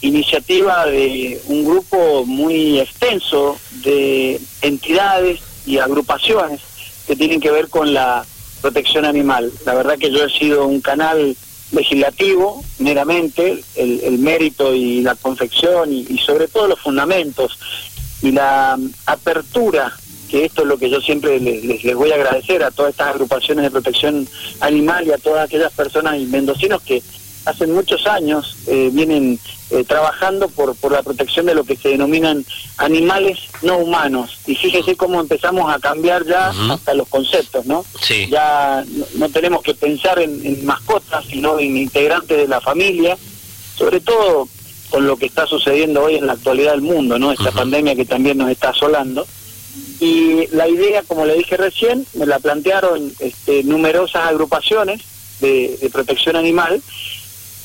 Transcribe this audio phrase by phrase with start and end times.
[0.00, 6.60] iniciativa de un grupo muy extenso de entidades y agrupaciones
[7.06, 8.24] que tienen que ver con la
[8.60, 9.52] protección animal.
[9.64, 11.36] La verdad que yo he sido un canal
[11.72, 17.58] legislativo, meramente, el, mérito y la confección y, sobre todo los fundamentos
[18.22, 19.92] y la apertura,
[20.30, 23.08] que esto es lo que yo siempre les, les, voy a agradecer a todas estas
[23.08, 24.28] agrupaciones de protección
[24.60, 27.02] animal y a todas aquellas personas y mendocinos que
[27.48, 29.38] hace muchos años eh, vienen
[29.70, 32.44] eh, trabajando por, por la protección de lo que se denominan
[32.76, 34.38] animales no humanos.
[34.46, 37.84] Y fíjese cómo empezamos a cambiar ya hasta los conceptos, ¿no?
[38.30, 38.84] Ya
[39.14, 43.16] no, tenemos que pensar en, mascotas, sino en integrantes de la familia,
[43.76, 44.48] sobre todo
[44.90, 47.32] con lo que está sucediendo hoy en la actualidad del mundo, ¿no?
[47.32, 49.26] Esta pandemia que también nos está asolando.
[50.00, 55.02] Y la idea, como le dije recién, me la plantearon este, numerosas agrupaciones
[55.40, 56.82] de, de protección animal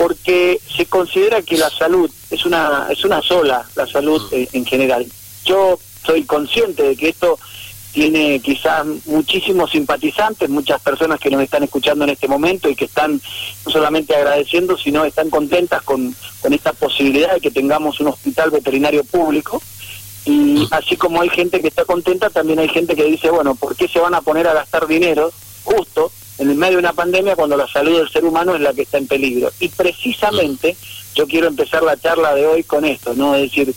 [0.03, 5.05] porque se considera que la salud es una es una sola, la salud en, general.
[5.45, 7.40] Yo soy consciente de que esto
[7.93, 12.84] tiene quizás muchísimos simpatizantes, muchas personas que nos están escuchando en este momento y que
[12.84, 13.21] están
[13.65, 18.51] no solamente agradeciendo, sino están contentas con, con esta posibilidad de que tengamos un hospital
[18.51, 19.62] veterinario público.
[20.26, 23.77] Y así como hay gente que está contenta, también hay gente que dice, bueno, ¿por
[23.77, 25.32] qué se van a poner a gastar dinero
[25.64, 28.74] justo en el medio de una pandemia cuando la salud del ser humano es la
[28.74, 29.52] que está en peligro.
[29.60, 30.76] Y precisamente
[31.16, 33.36] yo quiero empezar la charla de hoy con esto, ¿no?
[33.36, 33.74] Es decir,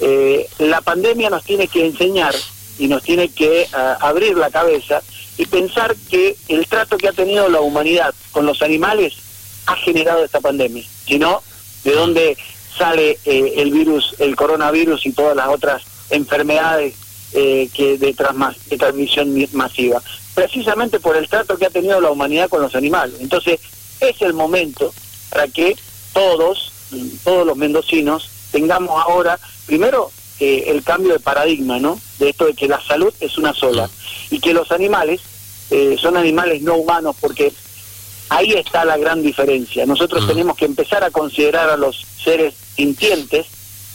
[0.00, 2.34] eh, la pandemia nos tiene que enseñar
[2.78, 5.02] y nos tiene que ah, abrir la cabeza
[5.36, 9.14] y pensar que el trato que ha tenido la humanidad con los animales
[9.66, 11.42] ha generado esta pandemia, sino
[11.84, 12.36] de dónde
[12.76, 16.94] sale eh, el virus, el coronavirus y todas las otras enfermedades
[17.32, 20.02] eh, que de transmisión masiva
[20.40, 23.16] precisamente por el trato que ha tenido la humanidad con los animales.
[23.20, 23.60] Entonces,
[24.00, 24.94] es el momento
[25.28, 25.76] para que
[26.14, 26.72] todos,
[27.24, 32.00] todos los mendocinos, tengamos ahora, primero, eh, el cambio de paradigma, ¿no?
[32.18, 33.90] De esto de que la salud es una sola
[34.30, 35.20] y que los animales
[35.70, 37.52] eh, son animales no humanos porque
[38.30, 39.84] ahí está la gran diferencia.
[39.84, 43.46] Nosotros tenemos que empezar a considerar a los seres sintientes,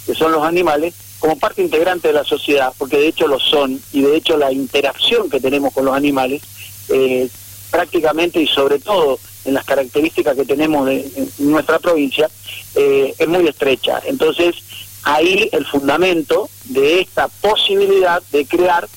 [0.05, 0.93] que son los animales,
[1.25, 4.51] como parte integrante de la sociedad, porque de hecho lo son, y de hecho la
[4.51, 6.43] interacción que tenemos con los animales,
[6.89, 7.27] eh,
[7.71, 10.99] prácticamente y sobre todo en las características que tenemos de,
[11.39, 12.29] en nuestra provincia,
[12.75, 14.03] eh, es muy estrecha.
[14.05, 14.55] Entonces,
[15.01, 18.87] ahí el fundamento de esta posibilidad de crear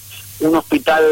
[0.40, 1.02] un hospital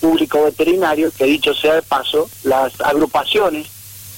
[0.00, 3.68] público veterinario, que dicho sea de paso, las agrupaciones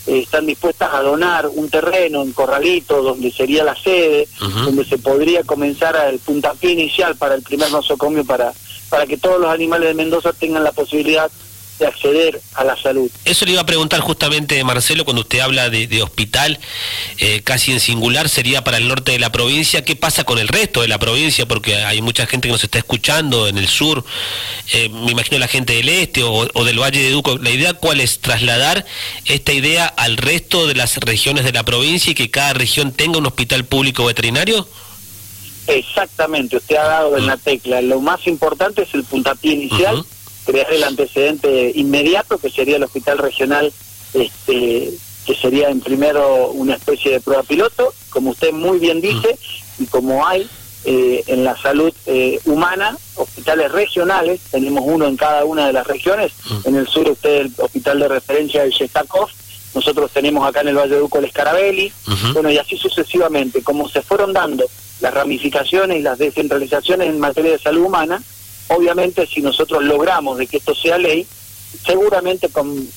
[0.09, 4.27] eh, están dispuestas a donar un terreno en Corralito, donde sería la sede,
[4.65, 8.53] donde se podría comenzar el puntapié inicial para el primer nosocomio para,
[8.89, 11.31] para que todos los animales de Mendoza tengan la posibilidad
[11.79, 13.11] de acceder a la salud.
[13.25, 16.59] Eso le iba a preguntar justamente, Marcelo, cuando usted habla de, hospital,
[17.19, 19.85] eh, casi en singular, sería para el norte de la provincia.
[19.85, 21.47] ¿Qué pasa con el resto de la provincia?
[21.47, 24.05] Porque hay mucha gente que nos está escuchando en el sur,
[24.73, 27.39] eh, me imagino la gente del este o, o, del Valle de Duco.
[27.39, 28.21] ¿La idea cuál es?
[28.21, 28.85] Trasladar
[29.25, 33.19] esta idea al resto de las regiones de la provincia y que cada región tenga
[33.19, 34.67] un hospital público veterinario?
[35.69, 37.83] Exactamente, usted ha dado en la tecla.
[37.83, 40.05] Lo más importante es el puntapié inicial
[40.49, 43.71] crear el antecedente inmediato, que sería el hospital regional,
[44.15, 44.95] este,
[45.27, 49.39] que sería en primero una especie de prueba piloto, como usted muy bien dice,
[49.79, 50.49] y como hay
[50.87, 55.87] eh, en la salud eh, humana, hospitales regionales, tenemos uno en cada una de las
[55.87, 56.33] regiones,
[56.65, 59.29] en el sur usted el hospital de referencia de Shestakov,
[59.75, 61.93] nosotros tenemos acá en el Valle de Duco el Escarabelli,
[62.33, 64.65] bueno, y así sucesivamente, como se fueron dando
[65.01, 68.23] las ramificaciones y las descentralizaciones en materia de salud humana,
[68.69, 71.27] obviamente si nosotros logramos de que esto sea ley,
[71.85, 72.89] seguramente con,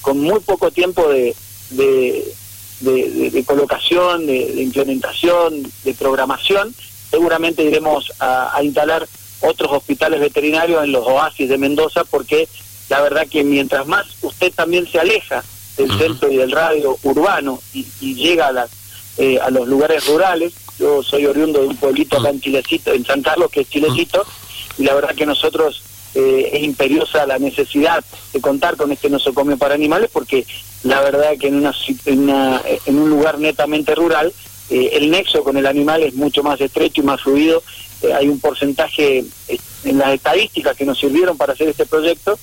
[0.00, 1.34] con muy poco tiempo de,
[1.70, 6.74] de, colocación, de, implementación, de programación,
[7.10, 9.08] seguramente iremos a, instalar
[9.40, 12.48] otros hospitales veterinarios en los oasis de Mendoza, porque
[12.88, 15.42] la verdad que mientras más usted también se aleja
[15.76, 18.70] del centro y del radio urbano y, llega a, las,
[19.16, 23.04] eh, a los lugares rurales, yo soy oriundo de un pueblito acá en Chilecito, en
[23.04, 24.24] San Carlos, que es Chilecito,
[24.78, 25.82] y la verdad que nosotros
[26.14, 30.44] eh, es imperiosa la necesidad de contar con este nosocomio para animales porque
[30.82, 31.72] la verdad que en, una,
[32.66, 34.32] en, un lugar netamente rural
[34.70, 37.62] eh, el nexo con el animal es mucho más estrecho y más fluido.
[38.02, 39.24] Eh, hay un porcentaje
[39.84, 42.38] en las estadísticas que nos sirvieron para hacer este proyecto.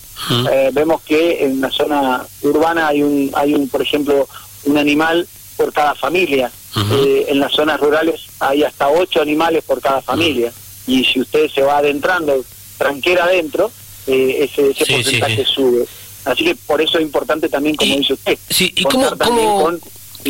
[0.71, 4.29] vemos que en la zona urbana hay un, hay un, por ejemplo,
[4.63, 5.27] un animal
[5.57, 6.51] por cada familia.
[6.93, 10.53] en las zonas rurales hay hasta ocho animales por cada familia
[10.87, 12.43] y si usted se va adentrando
[12.77, 13.71] tranquera adentro,
[14.07, 15.85] eh, ese, porcentaje sube.
[16.25, 19.09] Así que por eso es importante también, como dice usted, sí, ¿y cómo,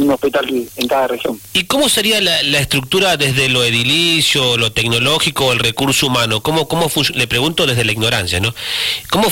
[0.01, 1.39] un hospital en cada región.
[1.53, 6.41] ¿Y cómo sería la, estructura desde lo edilicio, lo tecnológico, el recurso humano?
[6.41, 8.53] ¿Cómo, cómo le pregunto desde la ignorancia, ¿no?
[9.09, 9.29] ¿Cómo,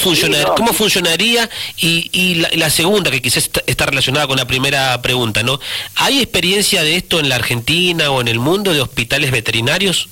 [0.56, 1.50] cómo funcionaría?
[1.78, 5.60] Y, la, segunda, que quizás está, relacionada con la primera pregunta, ¿no?
[5.96, 10.10] ¿Hay experiencia de esto en la Argentina o en el mundo de hospitales veterinarios?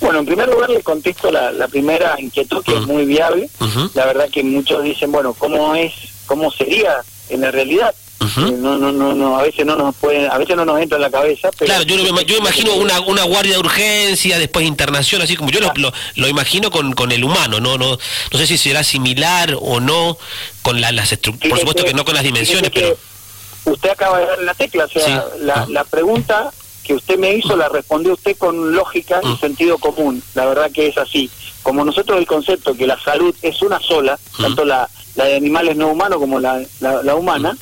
[0.00, 3.48] Bueno, en primer lugar le contesto la, primera inquietud que es muy viable.
[3.94, 5.92] La verdad que muchos dicen, bueno, ¿cómo es,
[6.26, 7.94] cómo sería en la realidad?
[8.20, 10.96] Eh, no, no, no, no, a veces no nos puede, a veces no nos entra
[10.96, 11.50] en la cabeza.
[11.50, 15.92] claro, yo, yo imagino una, una guardia de urgencia, después internación, así como yo lo,
[16.14, 17.98] lo, imagino con, con el humano, no, no,
[18.32, 20.16] no sé si será similar o no
[20.62, 22.96] con la, las estructuras, por supuesto que no con las dimensiones, pero
[23.66, 26.52] usted acaba de dar la tecla, o sea, la, la pregunta
[26.86, 30.22] que usted me hizo la respondió usted con lógica y sentido común.
[30.34, 31.30] La verdad que es así.
[31.62, 35.76] Como nosotros el concepto que la salud es una sola, tanto la, la de animales
[35.76, 37.56] no humanos como la, la humana,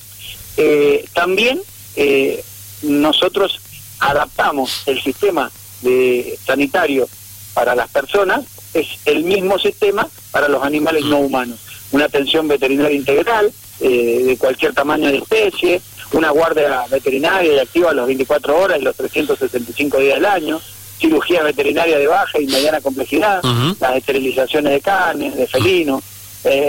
[0.56, 1.60] eh, también
[1.96, 2.44] eh,
[2.82, 3.60] nosotros
[4.00, 5.50] adaptamos el sistema
[5.82, 7.08] de sanitario
[7.54, 8.44] para las personas,
[8.74, 11.58] es el mismo sistema para los animales no humanos.
[11.92, 15.80] Una atención veterinaria integral eh, de cualquier tamaño de especie,
[16.14, 20.60] una guardia veterinaria y activa a las 24 horas y los 365 días del año,
[20.98, 23.42] cirugía veterinaria de baja y mediana complejidad,
[23.80, 26.02] las esterilizaciones de carnes, de felinos,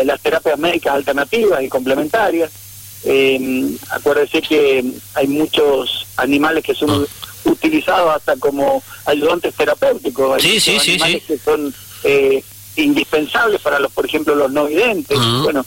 [0.03, 2.51] las terapias médicas alternativas y complementarias,
[3.05, 4.83] eh, acuérdese que
[5.13, 7.05] hay muchos animales que son
[7.43, 10.43] utilizados hasta como ayudantes terapéuticos.
[10.43, 12.43] Hay sí, sí, animales que son eh,
[12.77, 15.19] indispensables para los, por ejemplo, los no videntes.
[15.43, 15.63] Bueno,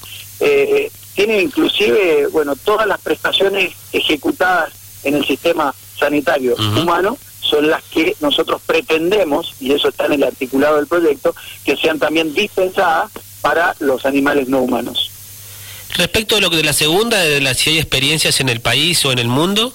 [1.19, 4.73] tienen inclusive, bueno, todas las prestaciones ejecutadas
[5.03, 10.23] en el sistema sanitario humano son las que nosotros pretendemos, y eso está en el
[10.23, 11.35] articulado del proyecto,
[11.65, 13.11] que sean también dispensadas
[13.41, 15.11] para los animales no humanos.
[15.97, 19.11] Respecto de lo de la segunda, de la, si hay experiencias en el país o
[19.11, 19.73] en el mundo.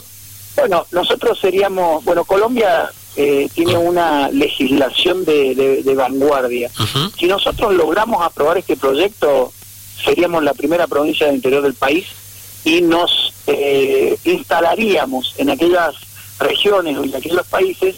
[0.55, 6.71] Bueno, nosotros seríamos, bueno, Colombia eh, tiene una legislación de, vanguardia.
[7.19, 9.51] Si nosotros logramos aprobar este proyecto,
[10.03, 12.05] seríamos la primera provincia del interior del país
[12.63, 15.95] y nos eh, instalaríamos en aquellas
[16.39, 17.95] regiones o en aquellos países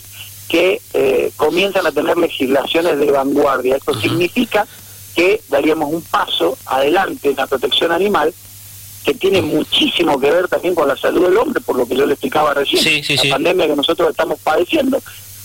[0.50, 3.77] que eh, comienzan a tener legislaciones de vanguardia.
[3.77, 4.68] Esto significa
[5.15, 8.33] que daríamos un paso adelante en la protección animal
[9.03, 12.06] que tiene muchísimo que ver también con la salud del hombre, por lo que yo
[12.06, 13.03] le explicaba recién.
[13.24, 15.00] la pandemia que nosotros estamos padeciendo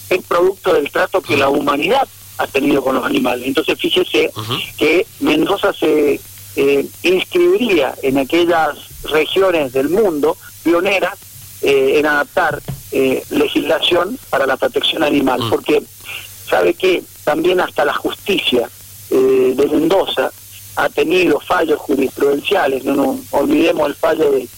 [0.09, 2.09] es producto del trato que la humanidad
[2.39, 3.47] ha tenido con los animales.
[3.47, 4.31] Entonces fíjese
[4.79, 6.19] que Mendoza se
[6.57, 11.19] eh, inscribiría en aquellas regiones del mundo pioneras
[11.63, 12.61] eh, en adaptar
[12.93, 15.83] eh, legislación para la protección animal, porque
[16.49, 18.69] sabe que también hasta la justicia
[19.11, 20.33] eh, de Mendoza
[20.77, 24.49] ha tenido fallos jurisprudenciales, no nos olvidemos el fallo de,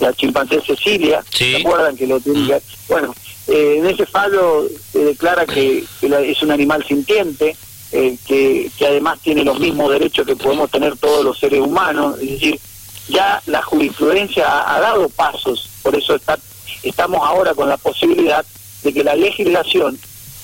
[0.00, 2.58] la chimpancé Cecilia, ¿se acuerdan que lo tenía?
[2.58, 2.88] Mm.
[2.88, 3.14] Bueno,
[3.48, 7.56] eh, en ese fallo se declara que, es un animal sintiente,
[7.92, 12.16] eh, que, que además tiene los mismos derechos que podemos tener todos los seres humanos,
[12.20, 12.60] es decir,
[13.08, 16.38] ya la jurisprudencia ha, ha dado pasos, por eso está,
[16.82, 18.44] estamos ahora con la posibilidad
[18.82, 19.98] de que la legislación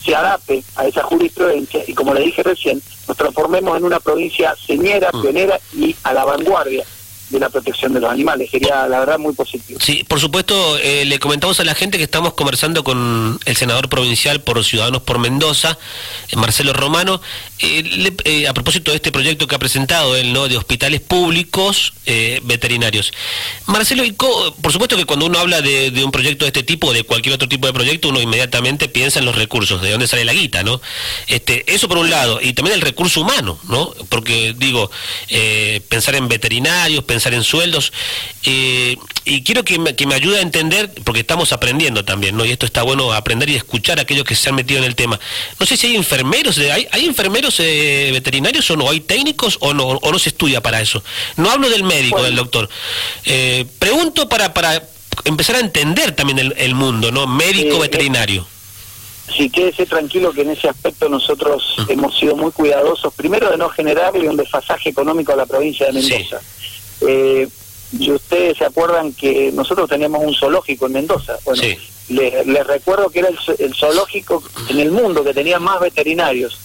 [0.05, 4.55] se adapte a esa jurisprudencia y como le dije recién, nos transformemos en una provincia
[4.67, 5.23] señera, mm.
[5.23, 6.85] pionera y a la vanguardia
[7.29, 8.51] de la protección de los animales.
[8.51, 9.81] Sería, la verdad, muy positivo.
[9.83, 13.89] Sí, por supuesto, eh, le comentamos a la gente que estamos conversando con el senador
[13.89, 15.79] provincial por Ciudadanos por Mendoza,
[16.29, 17.21] eh, Marcelo Romano,
[17.59, 21.93] eh, a propósito de este proyecto que ha presentado él, ¿no?, de hospitales públicos
[22.43, 23.13] veterinarios.
[23.67, 24.05] Marcelo,
[24.63, 27.49] por supuesto que cuando uno habla de, un proyecto de este tipo, de cualquier otro
[27.49, 30.81] tipo de proyecto, uno inmediatamente piensa en los recursos, de dónde sale la guita, ¿no?
[31.27, 33.93] Este, eso por un lado, y también el recurso humano, ¿no?
[34.09, 34.91] Porque, digo,
[35.89, 37.93] pensar en veterinarios, pensar en sueldos.
[38.45, 42.45] Eh, y quiero que me, que me ayude a entender, porque estamos aprendiendo también, ¿no?
[42.45, 44.95] Y esto está bueno aprender y escuchar a aquellos que se han metido en el
[44.95, 45.19] tema.
[45.59, 48.89] No sé si hay enfermeros, ¿hay, hay enfermeros eh, veterinarios o no?
[48.89, 51.03] ¿Hay técnicos o no, o no se estudia para eso?
[51.37, 52.69] No hablo del médico, del doctor.
[53.25, 54.83] Eh, pregunto para, para
[55.25, 57.27] empezar a entender también el, mundo, ¿no?
[57.27, 58.47] Médico veterinario.
[59.35, 63.69] Sí, quédese tranquilo que en ese aspecto nosotros hemos sido muy cuidadosos, primero de no
[63.71, 66.41] generarle un desfasaje económico a la provincia de Mendoza.
[67.03, 67.49] Eh,
[67.99, 71.37] y ustedes se acuerdan que nosotros teníamos un zoológico en Mendoza.
[71.45, 71.63] Bueno,
[72.09, 76.59] les, recuerdo que era el, zoológico en el mundo que tenía más veterinarios.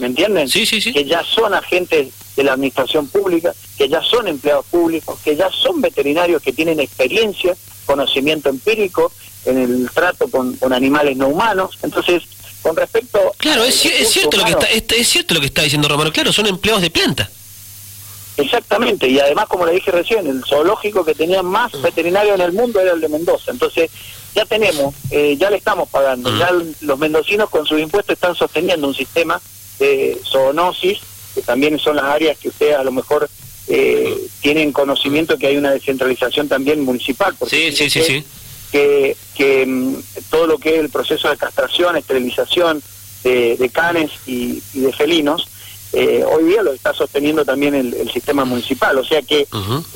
[0.00, 0.48] ¿Me entienden?
[0.48, 0.92] Sí, sí, sí.
[0.92, 5.50] Que ya son agentes de la administración pública, que ya son empleados públicos, que ya
[5.50, 9.12] son veterinarios que tienen experiencia, conocimiento empírico
[9.46, 11.78] en el trato con, animales no humanos.
[11.82, 12.24] Entonces,
[12.62, 13.18] con respecto...
[13.38, 16.12] Claro, es, cierto lo que está, es, es cierto lo que está diciendo Romano.
[16.12, 17.30] Claro, son empleados de planta.
[18.36, 22.52] Exactamente, y además, como le dije recién, el zoológico que tenía más veterinario en el
[22.52, 23.52] mundo era el de Mendoza.
[23.52, 23.90] Entonces,
[24.34, 26.50] ya tenemos, eh, ya le estamos pagando, ya
[26.80, 29.40] los mendocinos con sus impuestos están sosteniendo un sistema
[29.78, 30.98] de zoonosis,
[31.34, 33.28] que también son las áreas que usted a lo mejor
[33.68, 37.34] eh, tienen conocimiento que hay una descentralización también municipal.
[37.38, 38.24] Porque sí, sí, sí, sí.
[38.72, 39.96] Que, que mm,
[40.30, 42.82] todo lo que es el proceso de castración, esterilización
[43.22, 45.48] de, canes y de felinos,
[45.94, 48.98] eh, hoy día lo está sosteniendo también el, sistema municipal.
[48.98, 49.46] O sea que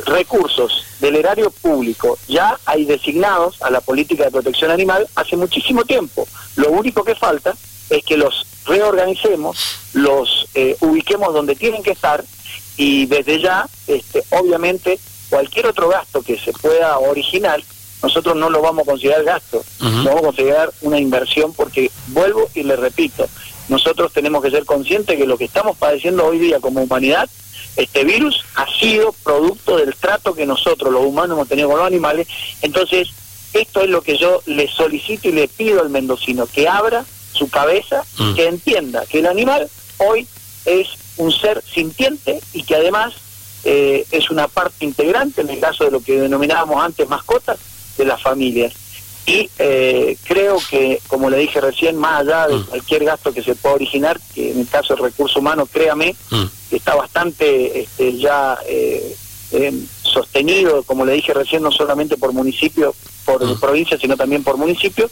[0.07, 5.85] recursos del erario público ya hay designados a la política de protección animal hace muchísimo
[5.85, 6.27] tiempo.
[6.57, 7.55] Lo único que falta
[7.91, 9.57] es que los reorganicemos,
[9.95, 12.25] los eh, ubiquemos donde tienen que estar
[12.77, 14.99] y desde ya, este, obviamente,
[15.31, 17.61] cualquier otro gasto que se pueda originar,
[18.03, 22.49] nosotros no lo vamos a considerar gasto, lo vamos a considerar una inversión porque, vuelvo
[22.55, 23.27] y le repito,
[23.69, 27.29] nosotros tenemos que ser conscientes que lo que estamos padeciendo hoy día como humanidad,
[27.77, 31.87] este virus ha sido producto del trato que nosotros los humanos hemos tenido con los
[31.87, 32.27] animales.
[32.63, 33.09] Entonces,
[33.53, 37.49] esto es lo que yo le solicito y le pido al mendocino, que abra su
[37.49, 38.35] cabeza, mm.
[38.35, 40.27] que entienda que el animal hoy
[40.65, 43.15] es un ser sintiente y que además
[43.65, 47.59] eh, es una parte integrante, en el caso de lo que denominábamos antes mascotas,
[47.97, 48.73] de las familias
[49.27, 52.65] y eh, creo que, como le dije recién, más allá de mm.
[52.65, 56.45] cualquier gasto que se pueda originar, que en el caso del recurso humano, créame, mm.
[56.71, 59.17] está bastante este, ya eh,
[59.53, 59.73] eh,
[60.03, 62.95] sostenido, como le dije recién, no solamente por municipio,
[63.27, 63.61] por mm.
[63.61, 65.11] provincia, sino también por municipio,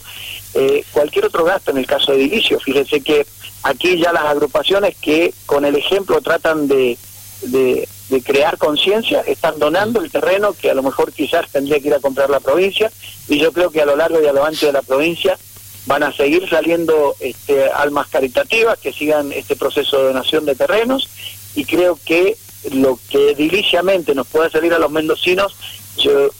[0.93, 2.59] cualquier otro gasto en el caso de edilicio.
[2.59, 3.27] Fíjense que
[3.63, 6.97] aquí ya las agrupaciones que con el ejemplo tratan de,
[7.43, 7.87] de,
[8.25, 12.01] crear conciencia, están donando el terreno que a lo mejor quizás tendría que ir a
[12.01, 12.91] comprar la provincia
[13.29, 15.37] y yo creo que a lo largo y a lo ancho de la provincia
[15.87, 21.09] van a seguir saliendo este, almas caritativas que sigan este proceso de donación de terrenos
[21.55, 22.37] y creo que
[22.73, 25.55] lo que ediliciamente nos pueda salir a los mendocinos,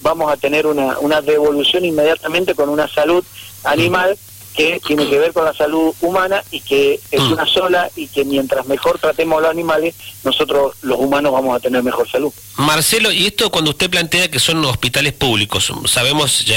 [0.01, 3.25] vamos a tener una, una devolución inmediatamente con una salud
[3.65, 4.17] animal
[4.57, 7.33] que tiene que ver con la salud humana y que es mm.
[7.33, 9.95] una sola y que mientras mejor tratemos a los animales,
[10.25, 12.33] nosotros los humanos vamos a tener mejor salud.
[12.57, 16.57] Marcelo, y esto cuando usted plantea que son hospitales públicos, sabemos ya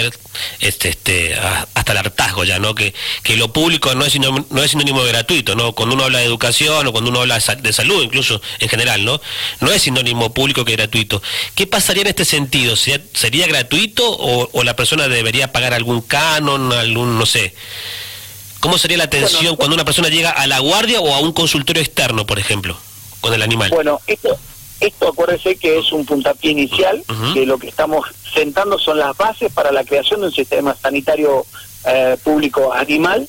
[0.59, 2.73] este, este, hasta el hartazgo ya, ¿no?
[2.73, 5.73] Que, que lo público no es, sinónimo, no es sinónimo de gratuito, ¿no?
[5.73, 9.19] Cuando uno habla de educación o cuando uno habla de salud, incluso en general, ¿no?
[9.59, 11.21] No es sinónimo público que gratuito.
[11.53, 12.77] ¿Qué pasaría en este sentido?
[12.77, 17.53] ¿Sería gratuito o, o la persona debería pagar algún canon, algún, no sé?
[18.59, 21.81] ¿Cómo sería la atención cuando una persona llega a la guardia o a un consultorio
[21.81, 22.77] externo, por ejemplo,
[23.21, 23.69] con el animal?
[23.69, 24.37] Bueno, esto,
[24.81, 29.51] esto acuérdese que es un puntapié inicial, que lo que estamos sentando son las bases
[29.53, 31.45] para la creación de un sistema sanitario
[31.85, 33.27] eh, público animal,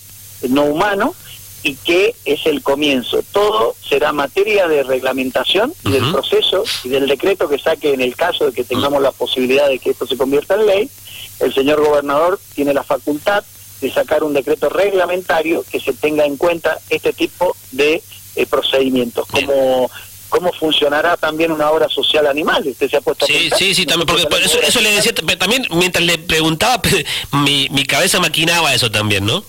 [0.48, 1.14] no humano,
[1.62, 3.22] y que es el comienzo.
[3.32, 8.16] Todo será materia de reglamentación y del proceso y del decreto que saque en el
[8.16, 10.90] caso de que tengamos la posibilidad de que esto se convierta en ley.
[11.38, 13.44] El señor gobernador tiene la facultad
[13.80, 18.02] de sacar un decreto reglamentario que se tenga en cuenta este tipo de
[18.36, 19.90] eh, procedimientos, como
[20.30, 22.66] cómo funcionará también una obra social animal.
[22.66, 26.04] ¿Usted se ha puesto Sí, sí, sí, también, porque eso, eso, le decía, también mientras
[26.04, 26.80] le preguntaba,
[27.32, 29.44] mi, mi cabeza maquinaba eso también, ¿no?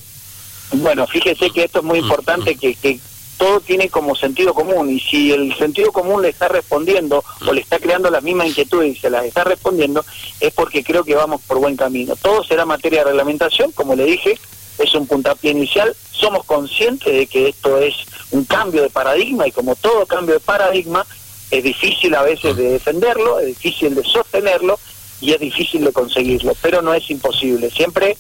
[0.74, 2.60] Bueno, fíjese que esto es muy mm, importante, mm.
[2.60, 3.00] que, que
[3.42, 7.62] todo tiene como sentido común y si el sentido común le está respondiendo o le
[7.62, 10.06] está creando las mismas inquietudes y se las está respondiendo
[10.40, 12.16] es porque creo que vamos por buen camino.
[12.16, 14.38] Todo será materia de reglamentación, como le dije,
[14.78, 15.96] es un puntapié inicial.
[16.12, 17.96] Somos conscientes de que esto es
[18.30, 21.04] un cambio de paradigma y como todo cambio de paradigma
[21.50, 24.78] es difícil a veces de defenderlo, es difícil de sostenerlo
[25.20, 27.72] y es difícil de conseguirlo, pero no es imposible.
[27.72, 28.18] Siempre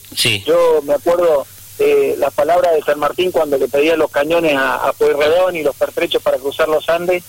[0.47, 1.45] yo me acuerdo
[1.83, 5.63] eh, la palabra de San Martín cuando le pedía los cañones a, a Pueyrredón y
[5.63, 7.23] los pertrechos para cruzar los Andes,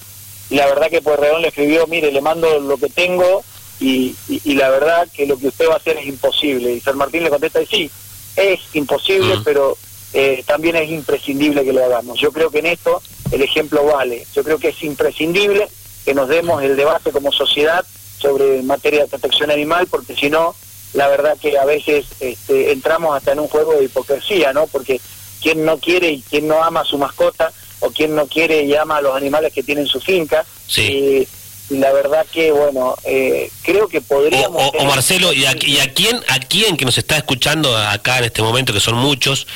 [0.51, 3.43] y la verdad que Pueyrredón le escribió, mire, le mando lo que tengo
[3.81, 4.15] y,
[4.55, 6.73] la verdad que lo que usted va a hacer es imposible.
[6.73, 7.91] Y San Martín le contesta, sí,
[8.37, 9.77] es imposible, pero
[10.13, 12.21] eh, también es imprescindible que lo hagamos.
[12.21, 14.27] Yo creo que en esto el ejemplo vale.
[14.35, 15.69] Yo creo que es imprescindible
[16.05, 17.85] que nos demos el debate como sociedad
[18.19, 20.55] sobre materia de protección animal, porque si no,
[20.95, 24.67] la verdad que a veces este, entramos hasta en un juego de hipocresía, ¿no?
[24.67, 25.01] Porque
[25.41, 28.75] quien no quiere y quien no ama a su mascota o quien no quiere y
[28.75, 30.45] ama a los animales que tienen su finca.
[30.67, 30.87] Sí.
[30.91, 31.29] Eh,
[31.71, 35.93] y la verdad que bueno eh, creo que podríamos o, Marcelo y a, y a
[35.93, 39.47] quién a quién que nos está escuchando acá en este momento que son muchos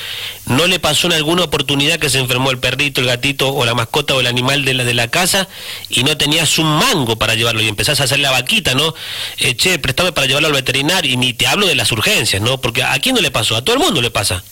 [0.47, 3.75] no le pasó en alguna oportunidad que se enfermó el perrito el gatito o la
[3.75, 5.49] mascota o el animal de la de la casa
[5.89, 8.95] y no tenías un mango para llevarlo y empezás a hacer la vaquita no
[9.39, 12.61] eh, che préstame para llevarlo al veterinario y ni te hablo de las urgencias no
[12.61, 14.43] porque a quién no le pasó a todo el mundo le pasa.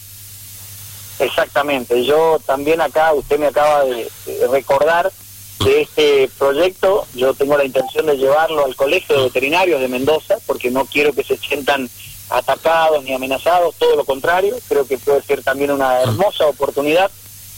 [1.18, 2.04] Exactamente.
[2.04, 4.10] Yo también acá usted me acaba de
[4.50, 5.12] recordar
[5.60, 7.06] de este proyecto.
[7.14, 11.12] Yo tengo la intención de llevarlo al Colegio de Veterinarios de Mendoza, porque no quiero
[11.12, 11.88] que se sientan
[12.30, 14.56] atacados ni amenazados, todo lo contrario.
[14.68, 17.10] Creo que puede ser también una hermosa oportunidad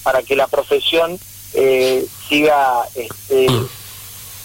[0.03, 1.19] para que la profesión
[1.55, 3.47] eh, siga este,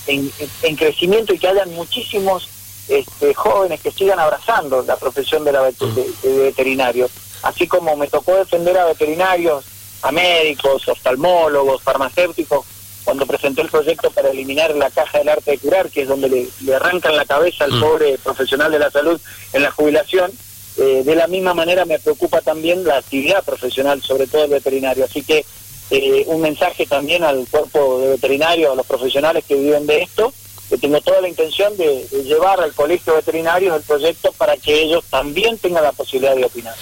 [0.07, 2.49] en, crecimiento y que hayan muchísimos
[2.87, 7.09] este, jóvenes que sigan abrazando la profesión de, la de, veterinario.
[7.43, 9.65] Así como me tocó defender a veterinarios,
[10.01, 12.65] a médicos, oftalmólogos, farmacéuticos,
[13.03, 16.49] cuando presenté el proyecto para eliminar la caja del arte de curar, que es donde
[16.61, 17.81] le, arrancan la cabeza al mm.
[17.81, 19.19] pobre profesional de la salud
[19.53, 20.31] en la jubilación,
[20.77, 25.05] eh, de la misma manera me preocupa también la actividad profesional, sobre todo el veterinario.
[25.05, 25.45] Así que
[25.89, 30.33] eh, un mensaje también al cuerpo de veterinarios, a los profesionales que viven de esto,
[30.69, 34.81] que tengo toda la intención de, de llevar al colegio veterinario el proyecto para que
[34.81, 36.75] ellos también tengan la posibilidad de opinar.